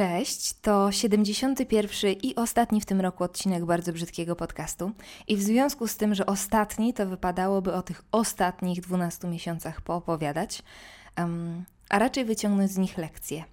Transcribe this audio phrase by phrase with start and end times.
[0.00, 4.90] Cześć, to 71 i ostatni w tym roku odcinek bardzo brzydkiego podcastu.
[5.28, 10.62] I w związku z tym, że ostatni, to wypadałoby o tych ostatnich 12 miesiącach poopowiadać,
[11.18, 13.44] um, a raczej wyciągnąć z nich lekcje.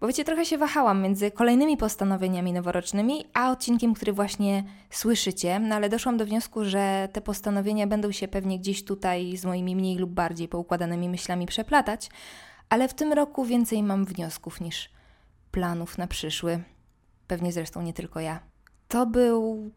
[0.00, 5.74] Bo wiecie, trochę się wahałam między kolejnymi postanowieniami noworocznymi, a odcinkiem, który właśnie słyszycie, no
[5.74, 9.96] ale doszłam do wniosku, że te postanowienia będą się pewnie gdzieś tutaj z moimi mniej
[9.96, 12.10] lub bardziej poukładanymi myślami przeplatać,
[12.68, 14.97] ale w tym roku więcej mam wniosków niż
[15.58, 16.60] planów na przyszły.
[17.26, 18.40] Pewnie zresztą nie tylko ja.
[18.88, 19.70] To był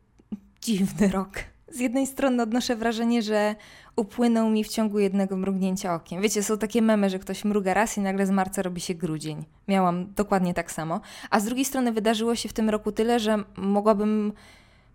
[0.62, 1.30] dziwny rok.
[1.68, 3.56] Z jednej strony odnoszę wrażenie, że
[3.96, 6.22] upłynął mi w ciągu jednego mrugnięcia okiem.
[6.22, 9.46] Wiecie, są takie memy, że ktoś mruga raz i nagle z marca robi się grudzień.
[9.68, 11.02] Miałam dokładnie tak samo.
[11.30, 14.34] A z drugiej strony wydarzyło się w tym roku tyle, że mogłabym,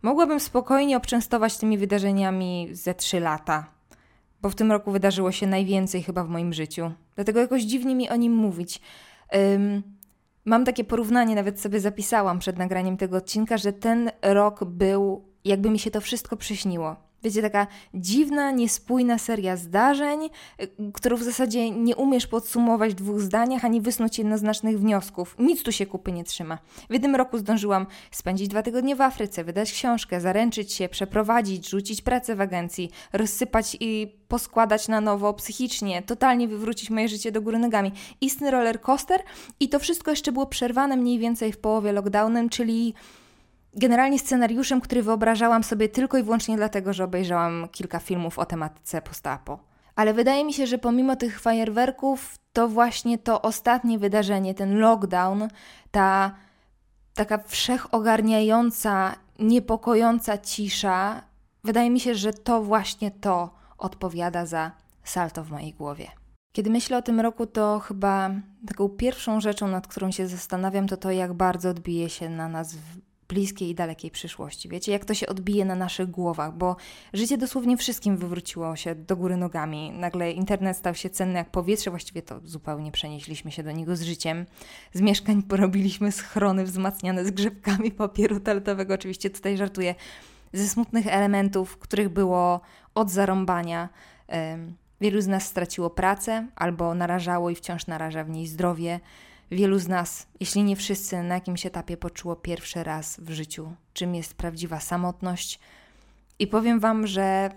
[0.03, 3.67] mogłabym spokojnie obczęstować tymi wydarzeniami ze trzy lata.
[4.43, 6.93] Bo w tym roku wydarzyło się najwięcej chyba w moim życiu.
[7.15, 8.81] Dlatego jakoś dziwnie mi o nim mówić.
[9.33, 9.96] Um,
[10.47, 15.71] Mam takie porównanie, nawet sobie zapisałam przed nagraniem tego odcinka, że ten rok był, jakby
[15.71, 17.06] mi się to wszystko przyśniło.
[17.23, 20.25] Wiecie, taka dziwna, niespójna seria zdarzeń,
[20.63, 25.37] y, którą w zasadzie nie umiesz podsumować w dwóch zdaniach ani wysnuć jednoznacznych wniosków.
[25.39, 26.59] Nic tu się kupy nie trzyma.
[26.91, 32.03] W jednym roku zdążyłam spędzić dwa tygodnie w Afryce, wydać książkę, zaręczyć się, przeprowadzić, rzucić
[32.03, 37.59] pracę w agencji, rozsypać i poskładać na nowo psychicznie, totalnie wywrócić moje życie do góry
[37.59, 37.93] nogami.
[38.21, 39.23] Istny roller coaster
[39.61, 42.95] i to wszystko jeszcze było przerwane mniej więcej w połowie lockdownem, czyli
[43.77, 49.03] generalnie scenariuszem, który wyobrażałam sobie tylko i wyłącznie dlatego, że obejrzałam kilka filmów o tematyce
[49.03, 49.59] postapo.
[49.97, 55.49] Ale wydaje mi się, że pomimo tych fajerwerków, to właśnie to ostatnie wydarzenie, ten lockdown,
[55.91, 56.35] ta
[57.15, 61.23] taka wszechogarniająca, niepokojąca cisza,
[61.65, 64.71] wydaje mi się, że to właśnie to odpowiada za
[65.05, 66.07] salto w mojej głowie.
[66.53, 68.31] Kiedy myślę o tym roku, to chyba
[68.67, 72.77] taką pierwszą rzeczą, nad którą się zastanawiam, to to, jak bardzo odbije się na nas
[73.29, 74.69] bliskiej i dalekiej przyszłości.
[74.69, 76.77] Wiecie, jak to się odbije na naszych głowach, bo
[77.13, 79.91] życie dosłownie wszystkim wywróciło się do góry nogami.
[79.91, 84.03] Nagle internet stał się cenny jak powietrze, właściwie to zupełnie przenieśliśmy się do niego z
[84.03, 84.47] życiem.
[84.93, 88.95] Z mieszkań porobiliśmy schrony wzmacniane zgrzebkami papieru toaletowego.
[88.95, 89.95] Oczywiście tutaj żartuję.
[90.53, 92.61] Ze smutnych elementów, których było
[92.95, 93.89] od zarąbania.
[95.01, 99.01] Wielu z nas straciło pracę albo narażało i wciąż naraża w niej zdrowie.
[99.51, 104.15] Wielu z nas, jeśli nie wszyscy, na jakimś etapie poczuło pierwszy raz w życiu, czym
[104.15, 105.61] jest prawdziwa samotność.
[106.39, 107.51] I powiem Wam, że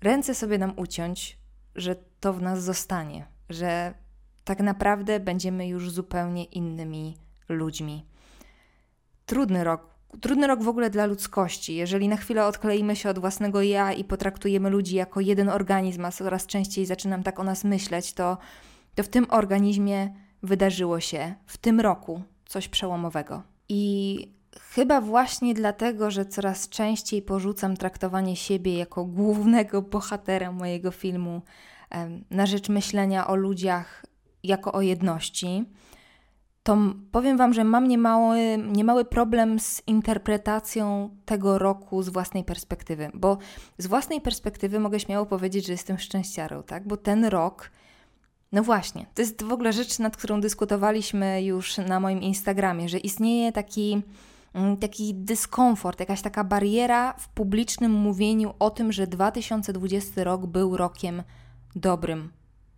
[0.00, 1.38] ręce sobie nam uciąć,
[1.74, 3.94] że to w nas zostanie, że
[4.44, 7.16] tak naprawdę będziemy już zupełnie innymi
[7.48, 8.06] ludźmi.
[9.26, 11.74] Trudny rok, trudny rok w ogóle dla ludzkości.
[11.74, 16.12] Jeżeli na chwilę odkleimy się od własnego ja i potraktujemy ludzi jako jeden organizm, a
[16.12, 18.38] coraz częściej zaczynam tak o nas myśleć, to,
[18.94, 23.42] to w tym organizmie wydarzyło się w tym roku coś przełomowego.
[23.68, 31.42] I chyba właśnie dlatego, że coraz częściej porzucam traktowanie siebie jako głównego bohatera mojego filmu
[32.30, 34.06] na rzecz myślenia o ludziach
[34.42, 35.64] jako o jedności,
[36.68, 36.76] to
[37.12, 43.38] powiem Wam, że mam niemały, niemały problem z interpretacją tego roku z własnej perspektywy, bo
[43.78, 46.88] z własnej perspektywy mogę śmiało powiedzieć, że jestem szczęściarą, tak?
[46.88, 47.70] Bo ten rok
[48.52, 52.98] no właśnie, to jest w ogóle rzecz, nad którą dyskutowaliśmy już na moim Instagramie, że
[52.98, 54.02] istnieje taki,
[54.54, 60.76] mm, taki dyskomfort, jakaś taka bariera w publicznym mówieniu o tym, że 2020 rok był
[60.76, 61.22] rokiem
[61.76, 62.32] dobrym,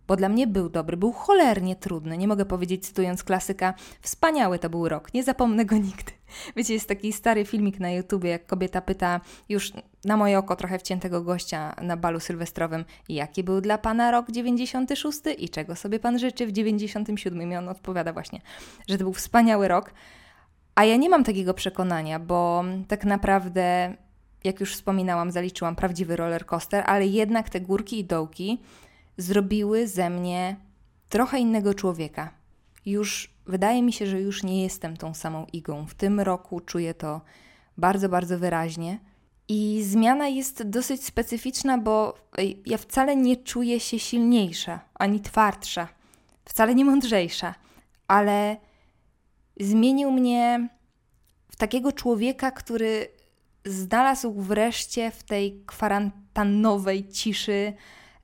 [0.07, 2.17] bo dla mnie był dobry, był cholernie trudny.
[2.17, 6.11] Nie mogę powiedzieć, cytując klasyka, wspaniały to był rok, nie zapomnę go nigdy.
[6.55, 9.71] Wiecie, jest taki stary filmik na YouTubie, jak kobieta pyta już
[10.05, 15.19] na moje oko trochę wciętego gościa na balu sylwestrowym, jaki był dla pana rok 96
[15.37, 17.51] i czego sobie pan życzy w 97.
[17.51, 18.41] I on odpowiada właśnie,
[18.89, 19.93] że to był wspaniały rok.
[20.75, 23.93] A ja nie mam takiego przekonania, bo tak naprawdę,
[24.43, 28.61] jak już wspominałam, zaliczyłam prawdziwy roller coaster, ale jednak te górki i dołki
[29.17, 30.55] zrobiły ze mnie
[31.09, 32.40] trochę innego człowieka.
[32.85, 35.85] Już wydaje mi się, że już nie jestem tą samą igą.
[35.85, 37.21] W tym roku czuję to
[37.77, 38.99] bardzo, bardzo wyraźnie.
[39.47, 42.17] I zmiana jest dosyć specyficzna, bo
[42.65, 45.87] ja wcale nie czuję się silniejsza ani twardsza,
[46.45, 47.55] wcale nie mądrzejsza,
[48.07, 48.57] ale
[49.59, 50.69] zmienił mnie
[51.51, 53.07] w takiego człowieka, który
[53.65, 57.73] znalazł wreszcie w tej kwarantannowej ciszy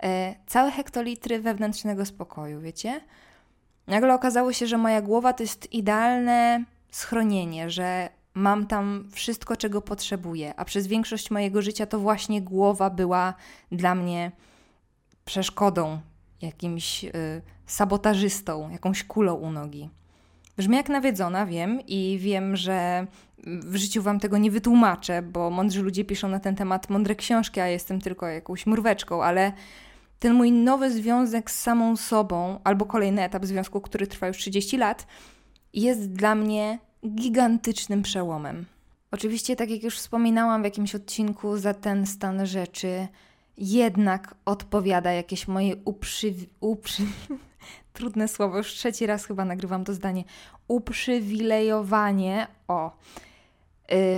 [0.04, 3.02] e, całe hektolitry wewnętrznego spokoju, wiecie?
[3.88, 9.82] Nagle okazało się, że moja głowa to jest idealne schronienie, że mam tam wszystko, czego
[9.82, 13.34] potrzebuję, a przez większość mojego życia to właśnie głowa była
[13.72, 14.32] dla mnie
[15.26, 16.00] przeszkodą,
[16.42, 17.12] jakimś y,
[17.66, 19.90] sabotażystą, jakąś kulą u nogi.
[20.58, 23.08] Brzmi jak nawiedzona, wiem, i wiem, że
[23.44, 27.60] w życiu wam tego nie wytłumaczę, bo mądrzy ludzie piszą na ten temat mądre książki,
[27.60, 29.52] a jestem tylko jakąś murweczką, ale
[30.20, 34.78] ten mój nowy związek z samą sobą, albo kolejny etap związku, który trwa już 30
[34.78, 35.08] lat,
[35.74, 36.80] jest dla mnie
[37.16, 38.66] gigantycznym przełomem.
[39.12, 43.08] Oczywiście, tak jak już wspominałam w jakimś odcinku, za ten stan rzeczy
[43.58, 46.34] jednak odpowiada jakieś moje uprzy...
[46.60, 47.04] uprzy...
[47.94, 50.24] Trudne słowo, już trzeci raz chyba nagrywam to zdanie.
[50.68, 52.98] Uprzywilejowanie, o,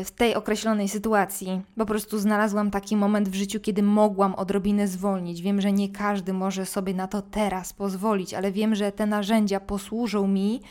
[0.06, 1.62] w tej określonej sytuacji.
[1.77, 5.42] Po prostu znalazłam taki moment w życiu, kiedy mogłam odrobinę zwolnić.
[5.42, 9.60] Wiem, że nie każdy może sobie na to teraz pozwolić, ale wiem, że te narzędzia
[9.60, 10.62] posłużą mi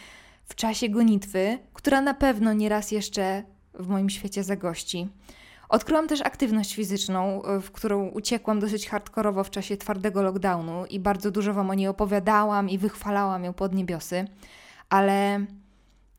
[0.44, 3.42] w czasie gonitwy, która na pewno nieraz jeszcze
[3.74, 5.08] w moim świecie zagości.
[5.68, 11.00] Odkryłam też aktywność fizyczną, y, w którą uciekłam dosyć hardkorowo w czasie twardego lockdownu i
[11.00, 14.24] bardzo dużo Wam o niej opowiadałam i wychwalałam ją pod niebiosy.
[14.88, 15.46] Ale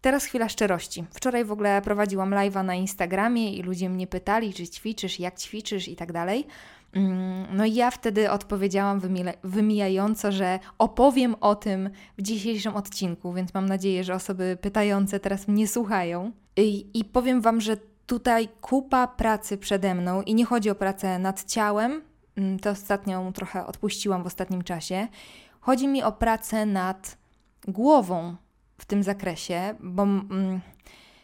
[0.01, 1.05] teraz chwila szczerości.
[1.11, 5.87] Wczoraj w ogóle prowadziłam live'a na Instagramie i ludzie mnie pytali, czy ćwiczysz, jak ćwiczysz
[5.87, 6.47] i tak dalej.
[6.93, 9.01] Mm, no i ja wtedy odpowiedziałam
[9.43, 15.47] wymijająco, że opowiem o tym w dzisiejszym odcinku, więc mam nadzieję, że osoby pytające teraz
[15.47, 16.31] mnie słuchają.
[16.57, 21.19] I, i powiem Wam, że tutaj kupa pracy przede mną i nie chodzi o pracę
[21.19, 22.01] nad ciałem,
[22.35, 25.07] mm, to ostatnią trochę odpuściłam w ostatnim czasie.
[25.59, 27.17] Chodzi mi o pracę nad
[27.67, 28.35] głową
[28.79, 30.59] w tym zakresie, bo mm,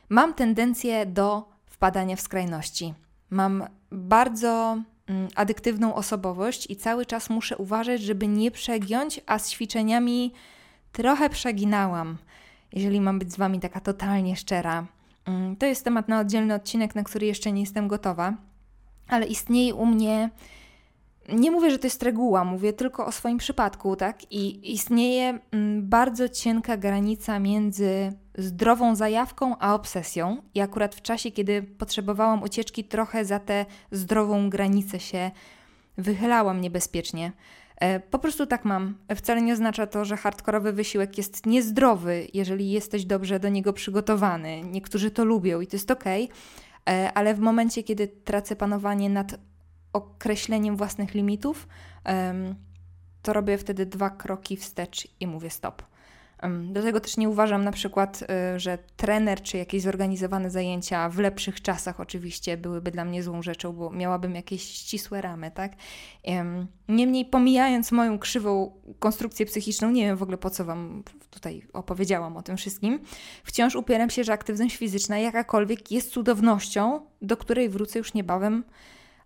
[0.09, 2.93] mam tendencję do wpadania w skrajności.
[3.29, 9.49] Mam bardzo mm, adyktywną osobowość i cały czas muszę uważać, żeby nie przegiąć, a z
[9.49, 10.33] ćwiczeniami
[10.91, 12.17] trochę przeginałam,
[12.73, 14.85] jeżeli mam być z Wami taka totalnie szczera.
[15.25, 18.33] Mm, to jest temat na oddzielny odcinek, na który jeszcze nie jestem gotowa,
[19.07, 20.29] ale istnieje u mnie.
[21.29, 24.31] Nie mówię, że to jest reguła, mówię tylko o swoim przypadku, tak?
[24.31, 30.41] I istnieje mm, bardzo cienka granica między zdrową zajawką a obsesją.
[30.53, 35.31] I akurat w czasie, kiedy potrzebowałam ucieczki, trochę za tę zdrową granicę się
[35.97, 37.31] wychylałam niebezpiecznie.
[37.77, 38.97] E, po prostu tak mam.
[39.15, 44.61] Wcale nie oznacza to, że hardkorowy wysiłek jest niezdrowy, jeżeli jesteś dobrze do niego przygotowany.
[44.61, 49.35] Niektórzy to lubią i to jest ok, e, ale w momencie, kiedy tracę panowanie nad
[49.95, 51.67] określeniem własnych limitów,
[53.21, 55.83] to robię wtedy dwa kroki wstecz i mówię stop.
[56.71, 58.21] Dlatego też nie uważam na przykład,
[58.55, 63.41] y, że trener czy jakieś zorganizowane zajęcia w lepszych czasach oczywiście byłyby dla mnie złą
[63.41, 65.71] rzeczą, bo miałabym jakieś ścisłe ramy, tak?
[66.89, 72.37] Niemniej pomijając moją krzywą konstrukcję psychiczną, nie wiem w ogóle po co Wam tutaj opowiedziałam
[72.37, 72.99] o tym wszystkim,
[73.43, 78.63] wciąż upieram się, że aktywność fizyczna jakakolwiek jest cudownością, do której wrócę już niebawem,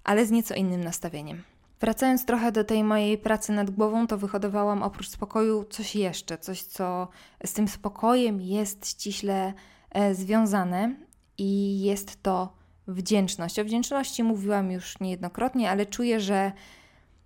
[0.04, 1.44] ale z nieco innym nastawieniem.
[1.80, 6.62] Wracając trochę do tej mojej pracy nad głową, to wyhodowałam oprócz spokoju coś jeszcze, coś,
[6.62, 7.08] co
[7.46, 9.54] z tym spokojem jest ściśle
[9.92, 10.96] e, związane
[11.38, 12.54] i jest to
[12.88, 13.60] wdzięczność.
[13.60, 16.52] O wdzięczności mówiłam już niejednokrotnie, ale czuję, że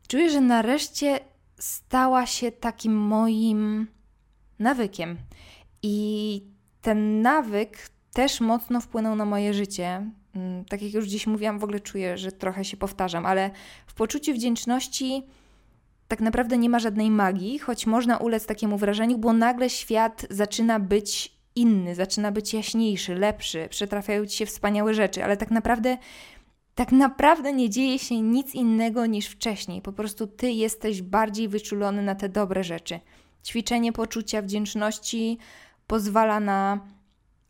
[0.07, 1.19] czuję, że nareszcie
[1.59, 3.87] stała się takim moim
[4.59, 5.17] nawykiem.
[5.83, 6.43] I
[6.81, 10.11] ten nawyk też mocno wpłynął na moje życie.
[10.35, 13.51] Mm, tak jak już dziś mówiłam, w ogóle czuję, że trochę się powtarzam, ale
[13.87, 15.23] w poczuciu wdzięczności
[16.07, 20.79] tak naprawdę nie ma żadnej magii, choć można ulec takiemu wrażeniu, bo nagle świat zaczyna
[20.79, 25.97] być inny, zaczyna być jaśniejszy, lepszy, przetrafiają ci się wspaniałe rzeczy, ale tak naprawdę
[26.75, 29.81] tak naprawdę nie dzieje się nic innego niż wcześniej.
[29.81, 32.99] Po prostu ty jesteś bardziej wyczulony na te dobre rzeczy.
[33.45, 35.37] Ćwiczenie poczucia wdzięczności
[35.87, 36.79] pozwala na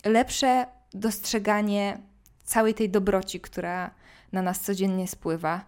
[0.05, 1.97] lepsze dostrzeganie
[2.43, 3.91] całej tej dobroci, która
[4.31, 5.65] na nas codziennie spływa.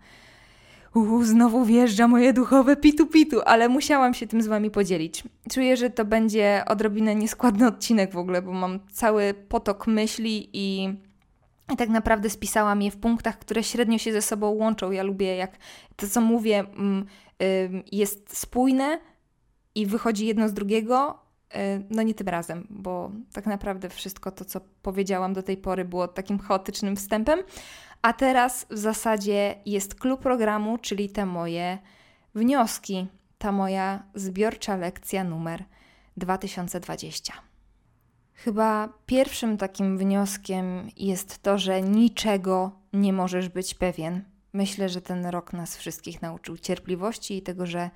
[0.96, 5.24] Uuu, znowu wjeżdża moje duchowe pitu-pitu, ale musiałam się tym z Wami podzielić.
[5.51, 10.94] Czuję, że to będzie odrobinę nieskładny odcinek w ogóle, bo mam cały potok myśli i,
[11.74, 14.91] i tak naprawdę spisałam je w punktach, które średnio się ze sobą łączą.
[14.91, 15.58] Ja lubię, jak
[15.96, 17.05] to, co mówię, mm,
[17.91, 19.00] jest spójne
[19.75, 21.25] i wychodzi jedno z drugiego,
[21.90, 26.08] no nie tym razem, bo tak naprawdę wszystko to, co powiedziałam do tej pory, było
[26.08, 27.40] takim chaotycznym wstępem.
[28.02, 31.78] A teraz w zasadzie jest klub programu, czyli te moje
[32.36, 33.08] wnioski,
[33.38, 35.64] ta moja zbiorcza lekcja numer
[36.18, 37.34] 2020.
[38.34, 44.24] Chyba pierwszym takim wnioskiem jest to, że niczego nie możesz być pewien.
[44.54, 47.90] Myślę, że ten rok nas wszystkich nauczył cierpliwości i tego, że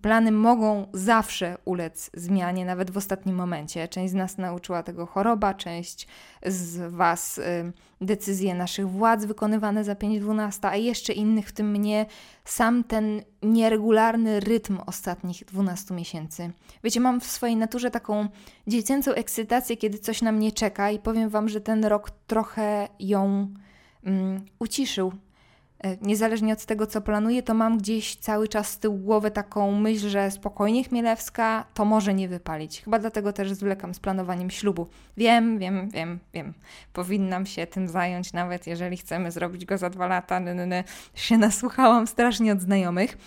[0.00, 3.88] Plany mogą zawsze ulec zmianie, nawet w ostatnim momencie.
[3.88, 6.06] Część z nas nauczyła tego choroba, część
[6.46, 12.06] z Was y, decyzje naszych władz wykonywane za 5-12, a jeszcze innych, w tym mnie,
[12.44, 16.50] sam ten nieregularny rytm ostatnich 12 miesięcy.
[16.84, 18.28] Wiecie, mam w swojej naturze taką
[18.66, 23.48] dziecięcą ekscytację, kiedy coś na mnie czeka, i powiem Wam, że ten rok trochę ją
[24.04, 25.12] mm, uciszył
[26.02, 30.08] niezależnie od tego, co planuję, to mam gdzieś cały czas z tyłu głowy taką myśl,
[30.08, 32.82] że spokojnie Chmielewska to może nie wypalić.
[32.82, 34.86] Chyba dlatego też zwlekam z planowaniem ślubu.
[35.16, 36.54] Wiem, wiem, wiem, wiem.
[36.92, 40.36] Powinnam się tym zająć, nawet jeżeli chcemy zrobić go za dwa lata.
[40.36, 40.72] N,
[41.14, 43.18] się nasłuchałam strasznie od znajomych.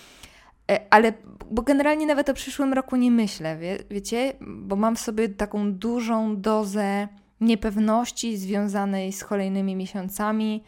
[0.72, 1.14] E, ale,
[1.52, 5.74] bo generalnie nawet o przyszłym roku nie myślę, wie, wiecie, bo mam w sobie taką
[5.74, 7.08] dużą dozę
[7.42, 10.64] niepewności związanej z kolejnymi miesiącami,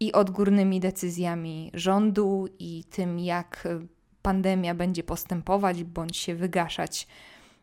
[0.00, 3.68] i odgórnymi decyzjami rządu i tym, jak
[4.22, 7.06] pandemia będzie postępować bądź się wygaszać.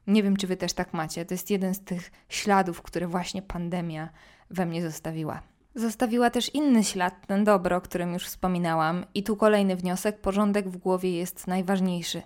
[0.07, 1.25] Nie wiem, czy wy też tak macie.
[1.25, 4.09] To jest jeden z tych śladów, które właśnie pandemia
[4.49, 5.41] we mnie zostawiła.
[5.75, 10.69] Zostawiła też inny ślad, ten dobry, o którym już wspominałam, i tu kolejny wniosek: porządek
[10.69, 12.21] w głowie jest najważniejszy.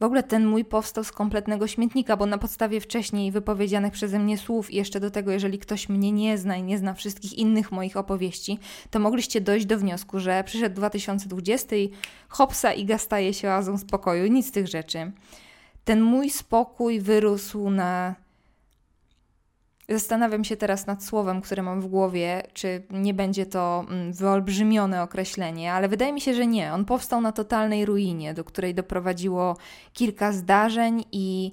[0.00, 4.38] W ogóle ten mój powstał z kompletnego śmietnika, bo na podstawie wcześniej wypowiedzianych przeze mnie
[4.38, 7.72] słów, i jeszcze do tego, jeżeli ktoś mnie nie zna i nie zna wszystkich innych
[7.72, 8.58] moich opowieści,
[8.90, 11.90] to mogliście dojść do wniosku, że przyszedł 2020 i
[12.28, 14.26] hopsa i gastaje się oazą spokoju.
[14.26, 15.12] Nic z tych rzeczy.
[15.84, 18.14] Ten mój spokój wyrósł na
[19.90, 25.02] Zastanawiam się teraz nad słowem, które mam w głowie, czy nie będzie to mm, wyolbrzymione
[25.02, 26.72] określenie, ale wydaje mi się, że nie.
[26.72, 29.56] On powstał na totalnej ruinie, do której doprowadziło
[29.92, 31.52] kilka zdarzeń i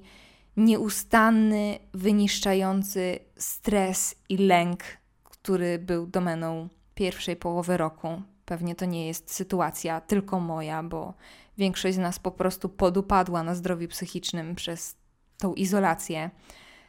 [0.56, 4.82] nieustanny, wyniszczający stres i lęk,
[5.24, 8.22] który był domeną pierwszej połowy roku.
[8.44, 11.14] Pewnie to nie jest sytuacja tylko moja, bo
[11.58, 14.96] większość z nas po prostu podupadła na zdrowiu psychicznym przez
[15.38, 16.30] tą izolację.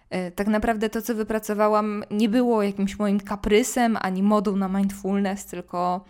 [0.09, 5.45] E, tak naprawdę to, co wypracowałam, nie było jakimś moim kaprysem ani modą na mindfulness,
[5.45, 6.05] tylko,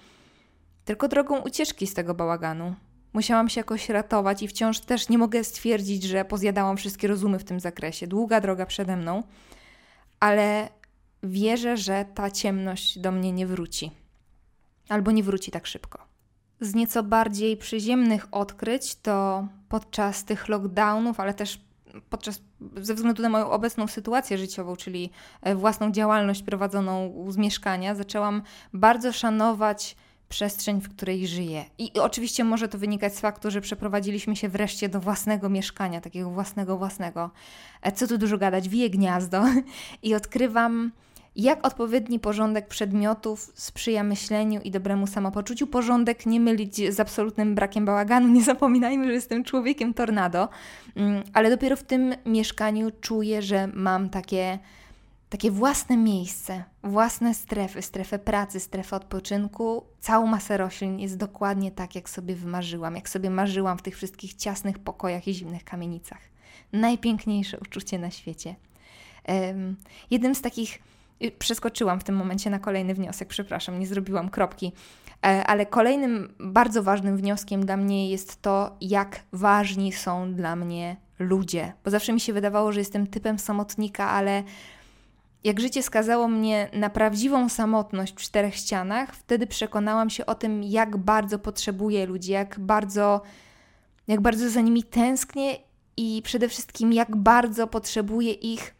[0.86, 2.76] tylko drogą ucieczki z tego bałaganu.
[3.14, 7.44] Musiałam się jakoś ratować i wciąż też nie mogę stwierdzić, że pozjadałam wszystkie rozumy w
[7.44, 8.08] tym zakresie.
[8.08, 9.24] Długa droga przede mną,
[10.20, 10.70] ale
[11.24, 13.92] wierzę, że ta ciemność do mnie nie wróci.
[14.90, 16.00] Albo nie wróci tak szybko.
[16.62, 21.67] Z nieco bardziej przyziemnych odkryć to podczas tych lockdownów, ale też
[22.10, 22.42] podczas,
[22.78, 25.10] ze względu na moją obecną sytuację życiową, czyli
[25.42, 28.42] e, własną działalność prowadzoną z mieszkania, zaczęłam
[28.74, 29.96] bardzo szanować
[30.30, 31.66] przestrzeń, w której żyję.
[31.78, 36.30] I oczywiście może to wynikać z faktu, że przeprowadziliśmy się wreszcie do własnego mieszkania, takiego
[36.30, 37.32] własnego, własnego.
[37.82, 39.44] E, co tu dużo gadać, wije gniazdo
[40.04, 40.92] i odkrywam
[41.38, 45.68] jak odpowiedni porządek przedmiotów sprzyja myśleniu i dobremu samopoczuciu?
[45.68, 48.28] Porządek nie mylić z absolutnym brakiem bałaganu.
[48.28, 50.50] Nie zapominajmy, że jestem człowiekiem tornado,
[50.96, 54.60] mm, ale dopiero w tym mieszkaniu czuję, że mam takie,
[55.30, 59.84] takie własne miejsce, własne strefy, strefę pracy, strefę odpoczynku.
[60.00, 64.34] Całą masę roślin jest dokładnie tak, jak sobie wymarzyłam, jak sobie marzyłam w tych wszystkich
[64.34, 66.22] ciasnych pokojach i zimnych kamienicach.
[66.74, 68.56] Najpiękniejsze uczucie na świecie.
[69.28, 69.76] Um,
[70.12, 70.80] jednym z takich
[71.40, 74.72] Przeskoczyłam w tym momencie na kolejny wniosek, przepraszam, nie zrobiłam kropki.
[75.26, 80.96] E, ale kolejnym bardzo ważnym wnioskiem dla mnie jest to, jak ważni są dla mnie
[81.20, 81.74] ludzie.
[81.84, 84.44] Bo zawsze mi się wydawało, że jestem typem samotnika, ale
[85.44, 90.64] jak życie skazało mnie na prawdziwą samotność w czterech ścianach, wtedy przekonałam się o tym,
[90.64, 93.22] jak bardzo potrzebuję ludzi, jak bardzo,
[94.08, 95.56] jak bardzo za nimi tęsknię
[95.98, 98.77] i przede wszystkim jak bardzo potrzebuję ich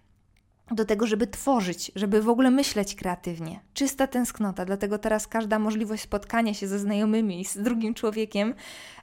[0.72, 3.60] do tego, żeby tworzyć, żeby w ogóle myśleć kreatywnie.
[3.74, 8.54] Czysta tęsknota, dlatego teraz każda możliwość spotkania się ze znajomymi, z drugim człowiekiem,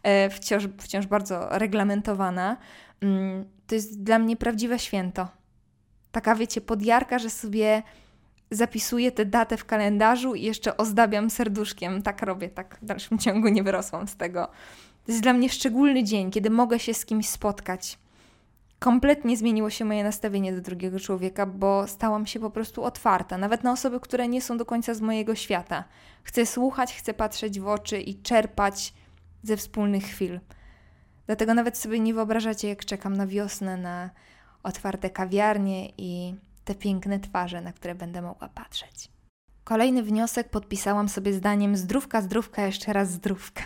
[0.02, 2.56] e, wciąż, wciąż bardzo reglamentowana,
[3.00, 5.28] mm, to jest dla mnie prawdziwe święto.
[6.12, 7.82] Taka, wiecie, podjarka, że sobie
[8.50, 12.02] zapisuję tę datę w kalendarzu i jeszcze ozdabiam serduszkiem.
[12.02, 14.46] Tak robię, tak w dalszym ciągu nie wyrosłam z tego.
[15.06, 17.98] To jest dla mnie szczególny dzień, kiedy mogę się z kimś spotkać
[18.84, 23.64] kompletnie zmieniło się moje nastawienie do drugiego człowieka, bo stałam się po prostu otwarta, nawet
[23.64, 25.84] na osoby, które nie są do końca z mojego świata.
[26.22, 28.94] Chcę słuchać, chcę patrzeć w oczy i czerpać
[29.42, 30.40] ze wspólnych chwil.
[31.26, 34.10] Dlatego nawet sobie nie wyobrażacie, jak czekam na wiosnę, na
[34.62, 39.08] otwarte kawiarnie i te piękne twarze, na które będę mogła patrzeć.
[39.64, 43.62] Kolejny wniosek podpisałam sobie zdaniem zdrówka, zdrówka, jeszcze raz zdrówka.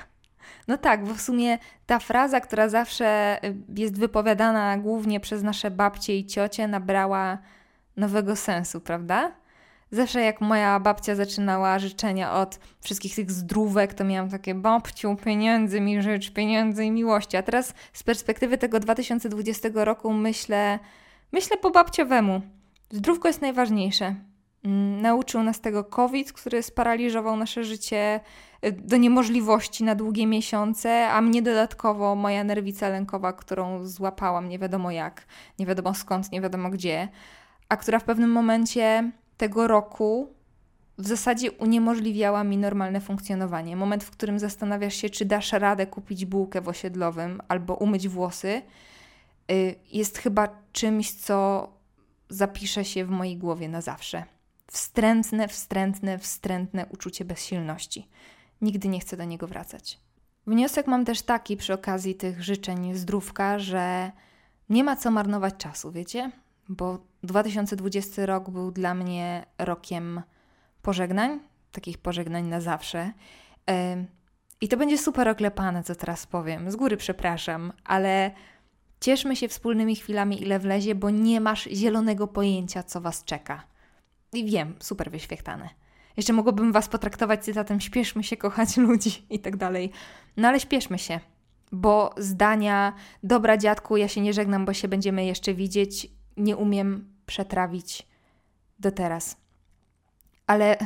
[0.69, 5.71] No tak, bo w sumie ta fraza, która zawsze y, jest wypowiadana głównie przez nasze
[5.71, 7.39] babcie i ciocie, nabrała
[7.97, 9.33] nowego sensu, prawda?
[9.91, 15.81] Zawsze jak moja babcia zaczynała życzenia od wszystkich tych zdrówek, to miałam takie babciu, pieniędzy
[15.81, 17.37] mi życz, pieniędzy i miłości.
[17.37, 20.79] A teraz z perspektywy tego 2020 roku myślę,
[21.33, 22.41] myślę po babciowemu.
[22.91, 24.15] Zdrówko jest najważniejsze.
[24.65, 28.21] Mm, nauczył nas tego COVID, który sparaliżował nasze życie
[28.65, 34.59] y, do niemożliwości na długie miesiące, a mnie dodatkowo moja nerwica lękowa, którą złapałam nie
[34.59, 35.27] wiadomo jak,
[35.59, 37.09] nie wiadomo skąd, nie wiadomo gdzie,
[37.69, 40.35] a która w pewnym momencie tego roku
[40.99, 43.77] w zasadzie uniemożliwiała mi normalne funkcjonowanie.
[43.77, 48.63] Moment, w którym zastanawiasz się, czy dasz radę kupić bułkę w osiedlowym albo umyć włosy,
[49.51, 51.69] y, jest chyba czymś, co
[52.29, 54.38] zapisze się w mojej głowie na zawsze.
[54.73, 58.09] Wstrętne, wstrętne, wstrętne uczucie bezsilności.
[58.61, 59.99] Nigdy nie chcę do niego wracać.
[60.47, 64.13] Wniosek mam też taki przy okazji tych życzeń zdrówka, że
[64.69, 66.31] nie ma co marnować czasu, wiecie?
[66.69, 70.23] Bo 2020 rok był dla mnie rokiem
[70.83, 71.41] pożegnań,
[71.73, 73.13] takich pożegnań na zawsze.
[74.61, 76.71] I to będzie super oklepane, co teraz powiem.
[76.71, 78.31] Z góry przepraszam, ale
[79.01, 83.65] cieszmy się wspólnymi chwilami, ile wlezie, bo nie masz zielonego pojęcia, co was czeka.
[84.33, 85.69] I wiem, super wyświechtane.
[86.17, 89.91] Jeszcze mogłabym was potraktować cytatem śpieszmy się kochać ludzi i tak dalej.
[90.37, 91.21] No ale śpieszmy się,
[91.73, 92.93] bo zdania
[93.23, 96.07] dobra dziadku, ja się nie żegnam, bo się będziemy jeszcze widzieć,
[96.37, 98.07] nie umiem przetrawić
[98.79, 99.37] do teraz.
[100.47, 100.77] Ale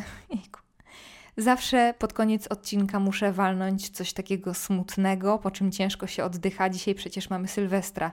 [1.37, 6.71] zawsze pod koniec odcinka muszę walnąć coś takiego smutnego, po czym ciężko się oddycha.
[6.71, 8.13] Dzisiaj przecież mamy Sylwestra.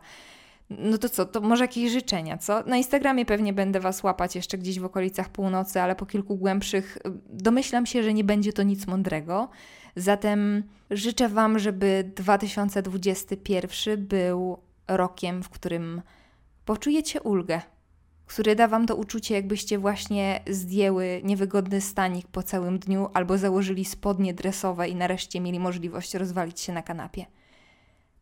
[0.69, 2.63] No to co, to może jakieś życzenia, co?
[2.63, 6.97] Na Instagramie pewnie będę Was łapać jeszcze gdzieś w okolicach północy, ale po kilku głębszych
[6.97, 9.49] y, domyślam się, że nie będzie to nic mądrego.
[9.95, 14.57] Zatem życzę Wam, żeby 2021 był
[14.87, 16.01] rokiem, w którym
[16.65, 17.61] poczujecie ulgę,
[18.25, 23.85] który da Wam to uczucie, jakbyście właśnie zdjęły niewygodny stanik po całym dniu albo założyli
[23.85, 27.25] spodnie dresowe i nareszcie mieli możliwość rozwalić się na kanapie.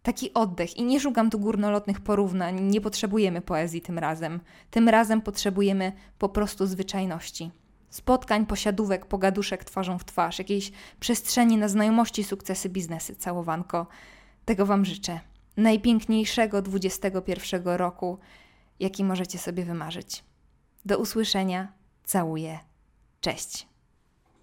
[0.07, 4.39] Taki oddech i nie szukam tu górnolotnych porównań, nie potrzebujemy poezji tym razem.
[4.71, 7.51] Tym razem potrzebujemy po prostu zwyczajności.
[7.89, 13.87] Spotkań, posiadówek, pogaduszek twarzą w twarz, jakiejś przestrzeni na znajomości, sukcesy, biznesy, całowanko.
[14.45, 15.19] Tego Wam życzę
[15.57, 18.17] najpiękniejszego 21 roku,
[18.79, 20.23] jaki możecie sobie wymarzyć.
[20.85, 21.73] Do usłyszenia.
[22.03, 22.59] Całuję.
[23.21, 23.67] Cześć.